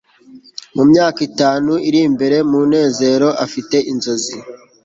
mu 0.75 0.83
myaka 0.91 1.19
itanu 1.29 1.71
iri 1.87 2.01
mbere, 2.13 2.37
munezero 2.51 3.29
afite 3.45 3.77
inzozi 3.91 4.35